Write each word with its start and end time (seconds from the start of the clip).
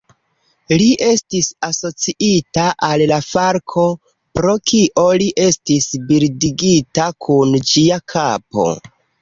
Li 0.81 0.85
estis 1.07 1.49
asociita 1.67 2.63
al 2.87 3.03
la 3.13 3.19
falko, 3.27 3.85
pro 4.39 4.55
kio 4.71 5.05
li 5.23 5.29
estis 5.47 5.87
bildigita 6.09 7.07
kun 7.27 7.57
ĝia 7.75 8.03
kapo. 8.17 8.69